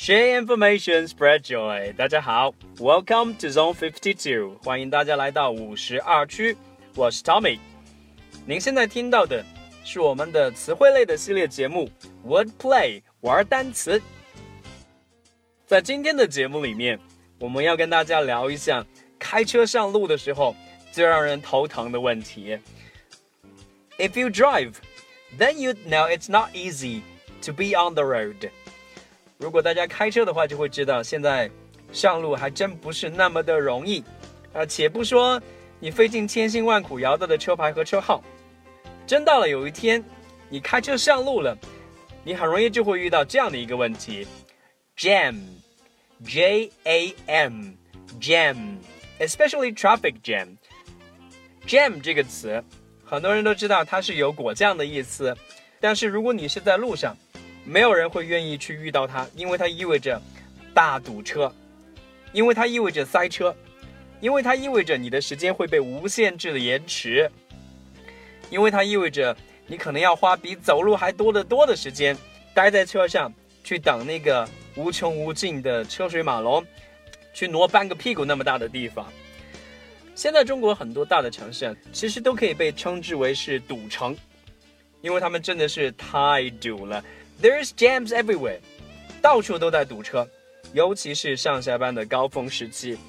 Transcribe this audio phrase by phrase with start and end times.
[0.00, 1.94] Share information, spread joy。
[1.94, 6.54] 大家好，Welcome to Zone Fifty Two，欢迎大家来到五十二区。
[6.94, 7.58] 我是 Tommy。
[8.44, 9.42] 您现在听到的
[9.84, 11.90] 是我们的词汇类的系列节目
[12.26, 14.00] Wordplay 玩单词。
[15.66, 17.00] 在今天的节目里面，
[17.40, 18.84] 我们要跟大家聊一下
[19.18, 20.54] 开车上路的时候
[20.92, 22.58] 最让人头疼的问题。
[23.98, 24.74] If you drive,
[25.38, 27.00] then you know it's not easy
[27.42, 28.50] to be on the road.
[29.41, 31.49] 如果大家开车的话，就会知道现在
[31.91, 34.03] 上路还真不是那么的容易
[34.53, 34.63] 啊！
[34.63, 35.41] 且不说
[35.79, 38.23] 你费尽千辛万苦摇到的车牌和车号，
[39.07, 40.03] 真到了有一天
[40.47, 41.57] 你开车上路了，
[42.23, 44.27] 你很容易就会遇到这样的一个问题
[44.95, 50.49] ：jam，j a m，jam，especially traffic jam。
[51.65, 52.63] jam 这个词，
[53.03, 55.35] 很多人都知道它是有果酱的意思，
[55.79, 57.17] 但是如果你是在路上，
[57.63, 60.21] 没有人会愿意去遇到它，因为它意味着
[60.73, 61.53] 大堵车，
[62.33, 63.55] 因为它意味着塞车，
[64.19, 67.29] 因为它意味着你的时间会被无限制的延迟，
[68.49, 69.35] 因为它意味着
[69.67, 72.17] 你可能要花比走路还多得多的时间
[72.53, 73.31] 待在车上
[73.63, 76.65] 去等那个无穷无尽的车水马龙，
[77.33, 79.05] 去挪半个屁股那么大的地方。
[80.15, 84.15] 现在中国很多大的城市其实都可以被称之为是堵城，
[85.01, 87.03] 因为他们真的是太堵了。
[87.41, 88.59] There's jams everywhere，
[89.19, 90.29] 到处都在堵车，
[90.73, 92.99] 尤其是上下班的高峰时期。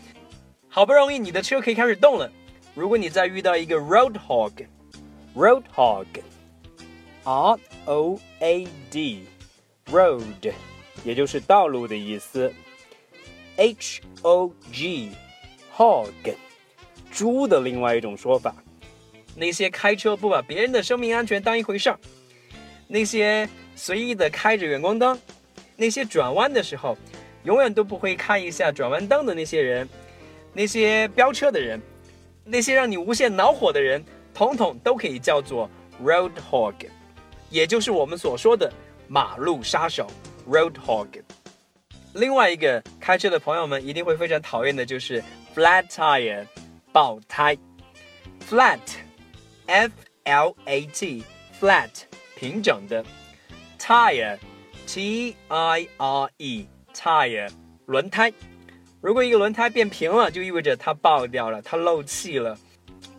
[0.69, 2.33] 好不容易你的车可以开始动了，
[2.75, 10.53] 如果你再遇到一个 road hog，road hog，R O A D，road，
[11.05, 12.51] 也就是道路的意思。
[13.57, 16.35] H O G，hog，
[17.11, 18.57] 猪的另外一种说法。
[19.37, 22.01] 那些开车不把别人的生命安全当一回事儿，
[22.89, 23.47] 那些。
[23.75, 25.19] 随意的开着远光灯，
[25.77, 26.97] 那些转弯的时候，
[27.45, 29.89] 永远都不会看一下转弯灯的那些人，
[30.53, 31.81] 那些飙车的人，
[32.45, 35.69] 那些让你无限恼火的人，统统都可以叫做
[36.03, 36.75] road hog，
[37.51, 38.73] 也就是我们所说的
[39.09, 40.07] 马路杀手
[40.49, 41.09] road hog。
[42.15, 45.25] 另外一个开车的朋友们一定会非常讨厌的就是
[45.55, 46.47] flat tire，
[46.93, 47.57] 爆胎
[48.49, 49.93] ，flat，f
[50.25, 51.91] l a t，flat，
[52.37, 53.03] 平整的。
[53.83, 57.51] Tire，t i r e，tire，
[57.87, 58.33] 轮胎。
[59.01, 62.57] 如果一个轮胎变平了，就意味着它爆掉了，它漏气了。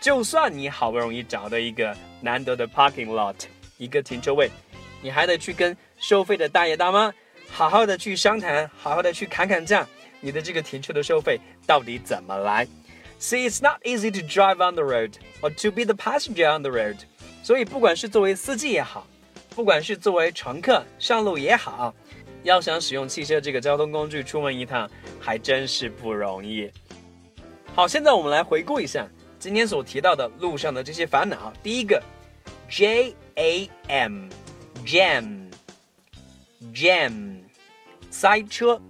[0.00, 3.36] 就算你好不容易找到一个难得的 parking lot，
[3.76, 4.50] 一个停车位，
[5.02, 7.12] 你还得去跟收费的大爷大妈
[7.48, 9.86] 好好的去商谈，好好的去砍砍价，
[10.20, 12.66] 你的这个停车的收费到底怎么来
[13.20, 16.70] ？See, it's not easy to drive on the road or to be the passenger on the
[16.70, 16.96] road.
[17.42, 19.06] 所以，不管是作为司机也好，
[19.54, 21.94] 不管是作为乘客上路也好，
[22.42, 24.88] 要想使用汽车这个交通工具出门一趟，
[25.18, 26.70] 还真是不容易。
[27.74, 29.08] 好，现在我们来回顾一下
[29.38, 31.52] 今天所提到的路上的这些烦恼。
[31.62, 32.02] 第一个
[32.68, 35.50] ，J A M，Jam，Jam，
[38.10, 38.80] 塞车。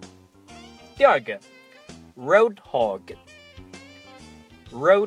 [0.96, 1.38] 第二个
[2.16, 3.12] ，Road Hog，Road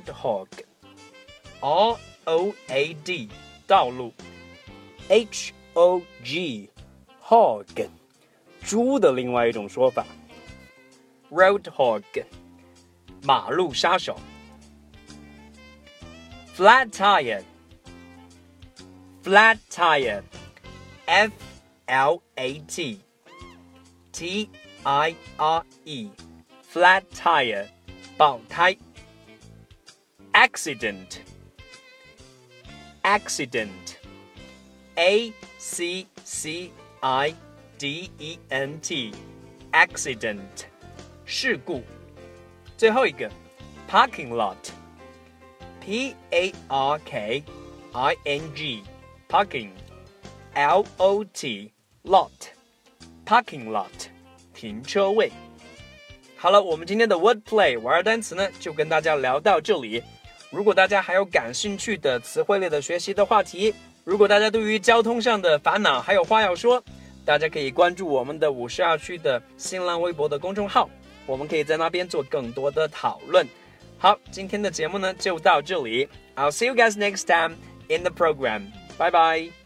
[0.06, 1.98] Hog，R。
[2.25, 3.29] O A D
[3.67, 4.15] 道路，
[5.09, 6.71] H O G
[7.23, 7.89] hog，
[8.63, 10.07] 猪的另外一种说法。
[11.31, 12.25] Road hog，
[13.23, 14.19] 马路杀手。
[16.57, 21.33] Flat tire，flat tire，F
[21.87, 23.01] L A T
[24.13, 24.51] T
[24.83, 27.69] I R E，flat tire，
[28.17, 28.77] 爆胎。
[30.33, 31.21] Accident。
[33.03, 33.97] accident,
[34.97, 36.71] a c c
[37.01, 37.35] i
[37.79, 39.13] d e n t,
[39.73, 40.67] accident，
[41.25, 41.83] 事故。
[42.77, 43.31] 最后一个，
[43.91, 44.57] parking lot,
[45.81, 47.43] p a r k
[47.93, 48.83] i n g,
[49.29, 49.71] parking,
[50.55, 51.73] l o t,
[52.05, 52.31] lot,
[53.25, 53.87] parking lot，
[54.55, 55.31] 停车位。
[56.37, 60.03] 好了，我们今天的 wordplay 玩单词呢，就跟大家聊到这里。
[60.54, 63.74] 如果大家还有感兴趣的词汇类的学习的话题，
[64.04, 66.82] 如果大家对于交通上的烦恼还有话要说，
[67.26, 70.88] 大家可以关注我们的五十二区的新浪微博的公众号，
[71.26, 73.48] 我们可以在那边做更多的讨论。
[73.98, 77.56] 好，今天的节目呢就到这里，I'll see you guys next time
[77.88, 79.63] in the program，拜拜。